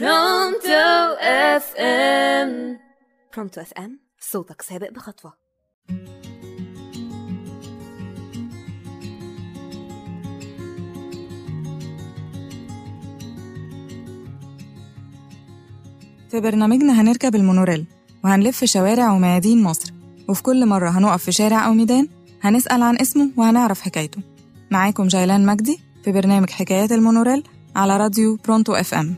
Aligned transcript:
برونتو 0.00 1.14
FM 1.20 2.78
برونتو 3.34 3.60
FM 3.60 4.00
صوتك 4.20 4.62
سابق 4.62 4.90
بخطوة. 4.90 5.32
في 16.30 16.40
برنامجنا 16.40 17.00
هنركب 17.00 17.34
ال 17.34 17.40
monorail 17.40 17.86
وهنلف 18.24 18.64
شوارع 18.64 19.12
وميادين 19.12 19.62
مصر 19.62 19.92
وفي 20.28 20.42
كل 20.42 20.66
مرة 20.66 20.90
هنقف 20.90 21.24
في 21.24 21.32
شارع 21.32 21.66
أو 21.66 21.74
ميدان 21.74 22.08
هنسأل 22.42 22.82
عن 22.82 22.96
اسمه 23.00 23.30
وهنعرف 23.36 23.80
حكايته. 23.80 24.22
معاكم 24.70 25.06
جيلان 25.06 25.46
مجدي 25.46 25.80
في 26.04 26.12
برنامج 26.12 26.50
حكايات 26.50 26.92
ال 26.92 26.98
monorail 26.98 27.44
على 27.76 27.96
راديو 27.96 28.36
برونتو 28.36 28.74
FM 28.74 29.16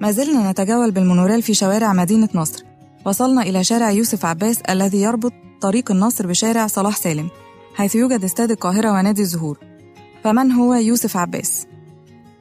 ما 0.00 0.10
زلنا 0.10 0.50
نتجول 0.50 0.90
بال 0.90 1.00
monorail 1.00 1.42
في 1.42 1.54
شوارع 1.54 1.92
مدينة 1.92 2.28
نصر. 2.34 2.64
وصلنا 3.06 3.42
إلى 3.42 3.64
شارع 3.64 3.90
يوسف 3.90 4.24
عباس 4.24 4.60
الذي 4.60 5.02
يربط 5.02 5.32
طريق 5.60 5.90
النصر 5.90 6.26
بشارع 6.26 6.66
صلاح 6.66 6.96
سالم 6.96 7.28
حيث 7.74 7.94
يوجد 7.94 8.24
استاد 8.24 8.50
القاهرة 8.50 8.92
ونادي 8.92 9.22
الزهور. 9.22 9.58
فمن 10.24 10.52
هو 10.52 10.74
يوسف 10.74 11.16
عباس؟ 11.16 11.66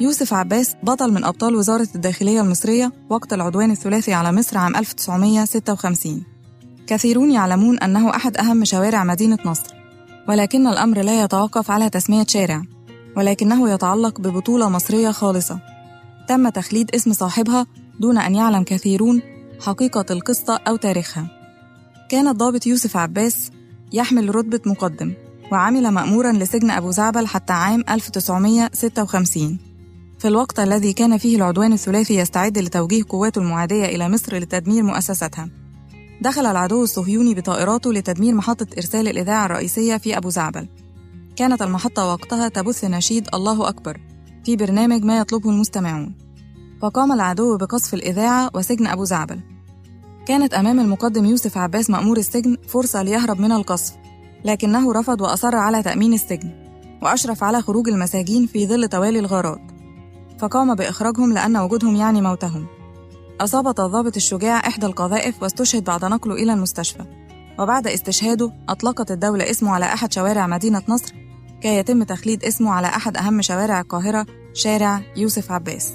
يوسف 0.00 0.34
عباس 0.34 0.76
بطل 0.82 1.12
من 1.12 1.24
أبطال 1.24 1.56
وزارة 1.56 1.88
الداخلية 1.94 2.40
المصرية 2.40 2.92
وقت 3.10 3.32
العدوان 3.32 3.70
الثلاثي 3.70 4.12
على 4.14 4.32
مصر 4.32 4.58
عام 4.58 4.76
1956 4.76 6.22
كثيرون 6.86 7.30
يعلمون 7.30 7.78
أنه 7.78 8.10
أحد 8.10 8.36
أهم 8.36 8.64
شوارع 8.64 9.04
مدينة 9.04 9.38
نصر 9.44 9.74
ولكن 10.28 10.66
الأمر 10.66 11.02
لا 11.02 11.24
يتوقف 11.24 11.70
على 11.70 11.90
تسمية 11.90 12.26
شارع 12.28 12.62
ولكنه 13.16 13.70
يتعلق 13.70 14.20
ببطولة 14.20 14.68
مصرية 14.68 15.10
خالصة. 15.10 15.73
تم 16.28 16.48
تخليد 16.48 16.94
اسم 16.94 17.12
صاحبها 17.12 17.66
دون 18.00 18.18
أن 18.18 18.34
يعلم 18.34 18.62
كثيرون 18.62 19.22
حقيقة 19.60 20.06
القصة 20.10 20.56
أو 20.56 20.76
تاريخها. 20.76 21.26
كان 22.10 22.28
الضابط 22.28 22.66
يوسف 22.66 22.96
عباس 22.96 23.50
يحمل 23.92 24.34
رتبة 24.34 24.60
مقدم 24.66 25.14
وعمل 25.52 25.90
مأمورا 25.90 26.32
لسجن 26.32 26.70
أبو 26.70 26.90
زعبل 26.90 27.26
حتى 27.26 27.52
عام 27.52 27.84
1956 27.90 29.58
في 30.18 30.28
الوقت 30.28 30.60
الذي 30.60 30.92
كان 30.92 31.18
فيه 31.18 31.36
العدوان 31.36 31.72
الثلاثي 31.72 32.16
يستعد 32.16 32.58
لتوجيه 32.58 33.02
قواته 33.08 33.38
المعادية 33.38 33.84
إلى 33.84 34.08
مصر 34.08 34.36
لتدمير 34.36 34.82
مؤسستها 34.82 35.48
دخل 36.20 36.46
العدو 36.46 36.82
الصهيوني 36.82 37.34
بطائراته 37.34 37.92
لتدمير 37.92 38.34
محطة 38.34 38.66
إرسال 38.76 39.08
الإذاعة 39.08 39.46
الرئيسية 39.46 39.96
في 39.96 40.16
أبو 40.16 40.30
زعبل. 40.30 40.68
كانت 41.36 41.62
المحطة 41.62 42.06
وقتها 42.06 42.48
تبث 42.48 42.84
نشيد 42.84 43.28
الله 43.34 43.68
أكبر. 43.68 44.00
في 44.44 44.56
برنامج 44.56 45.04
ما 45.04 45.18
يطلبه 45.18 45.50
المستمعون. 45.50 46.14
فقام 46.82 47.12
العدو 47.12 47.56
بقصف 47.56 47.94
الإذاعة 47.94 48.50
وسجن 48.54 48.86
أبو 48.86 49.04
زعبل. 49.04 49.40
كانت 50.26 50.54
أمام 50.54 50.80
المقدم 50.80 51.24
يوسف 51.24 51.58
عباس 51.58 51.90
مأمور 51.90 52.16
السجن 52.16 52.56
فرصة 52.68 53.02
ليهرب 53.02 53.40
من 53.40 53.52
القصف 53.52 53.94
لكنه 54.44 54.92
رفض 54.92 55.20
وأصر 55.20 55.56
على 55.56 55.82
تأمين 55.82 56.12
السجن 56.14 56.50
وأشرف 57.02 57.44
على 57.44 57.62
خروج 57.62 57.88
المساجين 57.88 58.46
في 58.46 58.66
ظل 58.66 58.88
توالي 58.88 59.18
الغارات. 59.18 59.60
فقام 60.38 60.74
بإخراجهم 60.74 61.32
لأن 61.32 61.56
وجودهم 61.56 61.96
يعني 61.96 62.22
موتهم. 62.22 62.66
أصابت 63.40 63.80
الضابط 63.80 64.16
الشجاع 64.16 64.58
إحدى 64.58 64.86
القذائف 64.86 65.42
واستشهد 65.42 65.84
بعد 65.84 66.04
نقله 66.04 66.34
إلى 66.34 66.52
المستشفى. 66.52 67.04
وبعد 67.58 67.86
استشهاده 67.86 68.52
أطلقت 68.68 69.10
الدولة 69.10 69.50
اسمه 69.50 69.70
على 69.70 69.84
أحد 69.84 70.12
شوارع 70.12 70.46
مدينة 70.46 70.82
نصر 70.88 71.23
كي 71.64 71.76
يتم 71.76 72.02
تخليد 72.02 72.44
اسمه 72.44 72.72
على 72.72 72.86
أحد 72.86 73.16
أهم 73.16 73.42
شوارع 73.42 73.80
القاهرة 73.80 74.26
شارع 74.54 75.00
يوسف 75.16 75.52
عباس. 75.52 75.92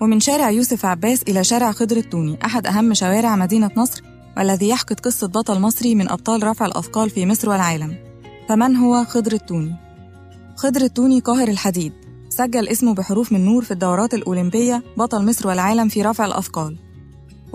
ومن 0.00 0.20
شارع 0.20 0.50
يوسف 0.50 0.86
عباس 0.86 1.22
إلى 1.22 1.44
شارع 1.44 1.72
خضر 1.72 1.96
التوني 1.96 2.38
أحد 2.44 2.66
أهم 2.66 2.94
شوارع 2.94 3.36
مدينة 3.36 3.70
نصر 3.76 4.02
والذي 4.36 4.68
يحكي 4.68 4.94
قصة 4.94 5.26
بطل 5.26 5.60
مصري 5.60 5.94
من 5.94 6.10
أبطال 6.10 6.44
رفع 6.44 6.66
الأثقال 6.66 7.10
في 7.10 7.26
مصر 7.26 7.48
والعالم. 7.50 7.96
فمن 8.48 8.76
هو 8.76 9.04
خضر 9.04 9.32
التوني؟ 9.32 9.76
خضر 10.56 10.80
التوني 10.80 11.20
قاهر 11.20 11.48
الحديد. 11.48 11.92
سجل 12.28 12.68
اسمه 12.68 12.94
بحروف 12.94 13.32
من 13.32 13.44
نور 13.44 13.64
في 13.64 13.70
الدورات 13.70 14.14
الأولمبية 14.14 14.82
بطل 14.96 15.26
مصر 15.26 15.48
والعالم 15.48 15.88
في 15.88 16.02
رفع 16.02 16.26
الأثقال. 16.26 16.85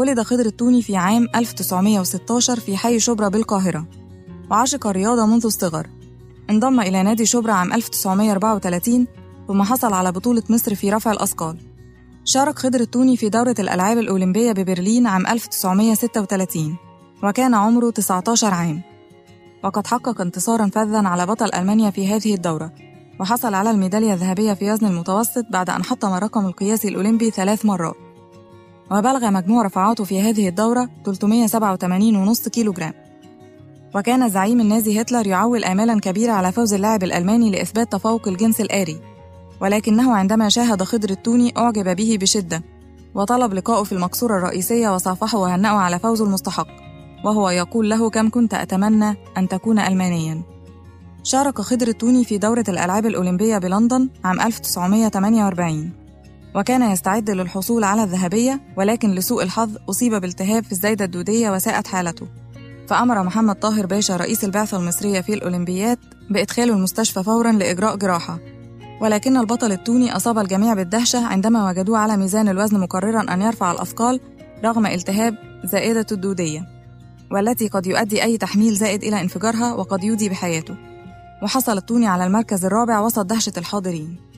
ولد 0.00 0.20
خضر 0.20 0.46
التوني 0.46 0.82
في 0.82 0.96
عام 0.96 1.26
1916 1.36 2.60
في 2.60 2.76
حي 2.76 3.00
شبرا 3.00 3.28
بالقاهرة 3.28 3.86
وعشق 4.50 4.86
الرياضة 4.86 5.26
منذ 5.26 5.46
الصغر. 5.46 5.86
انضم 6.50 6.80
إلى 6.80 7.02
نادي 7.02 7.26
شبرا 7.26 7.52
عام 7.52 7.72
1934 7.72 9.06
ثم 9.48 9.62
حصل 9.62 9.92
على 9.92 10.12
بطولة 10.12 10.42
مصر 10.50 10.74
في 10.74 10.90
رفع 10.90 11.12
الأثقال. 11.12 11.56
شارك 12.24 12.58
خضر 12.58 12.80
التوني 12.80 13.16
في 13.16 13.28
دورة 13.28 13.54
الألعاب 13.58 13.98
الأولمبية 13.98 14.52
ببرلين 14.52 15.06
عام 15.06 15.26
1936 15.26 16.76
وكان 17.22 17.54
عمره 17.54 17.90
19 17.90 18.54
عام. 18.54 18.82
وقد 19.64 19.86
حقق 19.86 20.20
انتصارا 20.20 20.66
فذا 20.66 20.98
على 21.08 21.26
بطل 21.26 21.54
ألمانيا 21.54 21.90
في 21.90 22.08
هذه 22.08 22.34
الدورة 22.34 22.72
وحصل 23.20 23.54
على 23.54 23.70
الميدالية 23.70 24.14
الذهبية 24.14 24.52
في 24.52 24.72
وزن 24.72 24.86
المتوسط 24.86 25.44
بعد 25.50 25.70
أن 25.70 25.84
حطم 25.84 26.14
الرقم 26.14 26.46
القياسي 26.46 26.88
الأولمبي 26.88 27.30
ثلاث 27.30 27.66
مرات. 27.66 28.09
وبلغ 28.90 29.30
مجموع 29.30 29.62
رفعاته 29.62 30.04
في 30.04 30.20
هذه 30.20 30.48
الدورة 30.48 30.88
387.5 31.04 32.48
كيلو 32.48 32.72
جرام 32.72 32.92
وكان 33.94 34.28
زعيم 34.28 34.60
النازي 34.60 35.00
هتلر 35.00 35.26
يعول 35.26 35.64
آمالا 35.64 36.00
كبيرة 36.00 36.32
على 36.32 36.52
فوز 36.52 36.74
اللاعب 36.74 37.02
الألماني 37.02 37.50
لإثبات 37.50 37.92
تفوق 37.92 38.28
الجنس 38.28 38.60
الآري. 38.60 39.00
ولكنه 39.60 40.14
عندما 40.14 40.48
شاهد 40.48 40.82
خضر 40.82 41.10
التوني 41.10 41.52
أعجب 41.56 41.96
به 41.96 42.18
بشدة 42.20 42.62
وطلب 43.14 43.54
لقاءه 43.54 43.82
في 43.82 43.92
المقصورة 43.92 44.36
الرئيسية 44.36 44.94
وصافحه 44.94 45.38
وهنأه 45.38 45.76
على 45.76 45.98
فوزه 45.98 46.24
المستحق. 46.24 46.68
وهو 47.24 47.50
يقول 47.50 47.90
له 47.90 48.10
كم 48.10 48.30
كنت 48.30 48.54
أتمنى 48.54 49.16
أن 49.36 49.48
تكون 49.48 49.78
ألمانيا؟ 49.78 50.42
شارك 51.22 51.60
خضر 51.60 51.88
التوني 51.88 52.24
في 52.24 52.38
دورة 52.38 52.64
الألعاب 52.68 53.06
الأولمبية 53.06 53.58
بلندن 53.58 54.08
عام 54.24 54.40
1948 54.40 55.99
وكان 56.54 56.90
يستعد 56.90 57.30
للحصول 57.30 57.84
على 57.84 58.02
الذهبية 58.02 58.60
ولكن 58.76 59.10
لسوء 59.10 59.42
الحظ 59.42 59.76
أصيب 59.90 60.14
بالتهاب 60.14 60.64
في 60.64 60.72
الزايدة 60.72 61.04
الدودية 61.04 61.50
وساءت 61.50 61.86
حالته. 61.86 62.26
فأمر 62.88 63.22
محمد 63.22 63.54
طاهر 63.54 63.86
باشا 63.86 64.16
رئيس 64.16 64.44
البعثة 64.44 64.76
المصرية 64.76 65.20
في 65.20 65.34
الأولمبيات 65.34 65.98
بإدخاله 66.30 66.74
المستشفى 66.74 67.22
فورا 67.22 67.52
لإجراء 67.52 67.96
جراحة. 67.96 68.38
ولكن 69.00 69.36
البطل 69.36 69.72
التوني 69.72 70.16
أصاب 70.16 70.38
الجميع 70.38 70.74
بالدهشة 70.74 71.26
عندما 71.26 71.68
وجدوه 71.68 71.98
على 71.98 72.16
ميزان 72.16 72.48
الوزن 72.48 72.80
مقررا 72.80 73.34
أن 73.34 73.42
يرفع 73.42 73.72
الأثقال 73.72 74.20
رغم 74.64 74.86
التهاب 74.86 75.34
زائدة 75.64 76.06
الدودية 76.12 76.66
والتي 77.32 77.68
قد 77.68 77.86
يؤدي 77.86 78.22
أي 78.22 78.38
تحميل 78.38 78.74
زائد 78.74 79.04
إلى 79.04 79.20
انفجارها 79.20 79.72
وقد 79.72 80.04
يودي 80.04 80.28
بحياته. 80.28 80.76
وحصل 81.42 81.78
التوني 81.78 82.06
على 82.06 82.26
المركز 82.26 82.64
الرابع 82.64 83.00
وسط 83.00 83.26
دهشة 83.26 83.52
الحاضرين. 83.56 84.29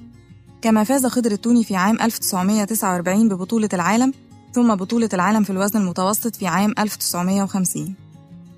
كما 0.62 0.84
فاز 0.84 1.06
خضر 1.06 1.32
التوني 1.32 1.64
في 1.64 1.76
عام 1.76 2.00
1949 2.00 3.28
ببطولة 3.28 3.68
العالم 3.72 4.12
ثم 4.52 4.74
بطولة 4.74 5.08
العالم 5.14 5.44
في 5.44 5.50
الوزن 5.50 5.80
المتوسط 5.80 6.36
في 6.36 6.46
عام 6.46 6.74
1950 6.78 7.94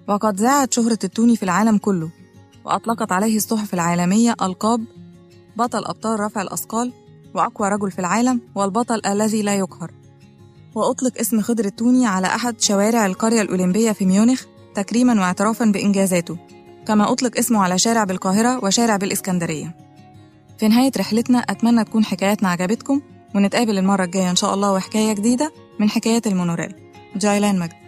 وقد 0.09 0.37
زاعت 0.37 0.73
شهرة 0.73 0.99
التوني 1.05 1.37
في 1.37 1.43
العالم 1.43 1.79
كله 1.79 2.11
وأطلقت 2.65 3.13
عليه 3.13 3.37
الصحف 3.37 3.75
العالمية 3.75 4.35
ألقاب 4.43 4.85
بطل 5.57 5.85
أبطال 5.85 6.21
رفع 6.21 6.43
الأثقال 6.43 6.93
وأقوى 7.35 7.69
رجل 7.69 7.91
في 7.91 7.99
العالم 7.99 8.41
والبطل 8.55 9.01
الذي 9.07 9.43
لا 9.43 9.55
يقهر. 9.55 9.91
وأطلق 10.75 11.19
اسم 11.21 11.41
خضر 11.41 11.65
التوني 11.65 12.07
على 12.07 12.27
أحد 12.27 12.61
شوارع 12.61 13.07
القرية 13.07 13.43
الأولمبية 13.43 13.93
في 13.93 14.07
ميونخ 14.07 14.43
تكريما 14.75 15.21
واعترافا 15.21 15.65
بإنجازاته 15.65 16.39
كما 16.87 17.13
أطلق 17.13 17.39
اسمه 17.39 17.63
على 17.63 17.79
شارع 17.79 18.05
بالقاهرة 18.05 18.65
وشارع 18.65 18.97
بالإسكندرية. 18.97 19.84
في 20.65 20.69
نهاية 20.69 20.93
رحلتنا 20.97 21.39
أتمنى 21.39 21.85
تكون 21.85 22.05
حكاياتنا 22.05 22.49
عجبتكم 22.49 23.01
ونتقابل 23.35 23.79
المرة 23.79 24.05
الجاية 24.05 24.31
إن 24.31 24.37
شاء 24.37 24.55
الله 24.55 24.73
وحكاية 24.73 25.13
جديدة 25.13 25.53
من 25.81 25.91
حكايات 25.91 26.27
المونوريل. 26.27 26.75
جايلان 27.17 27.59
مجد. 27.59 27.84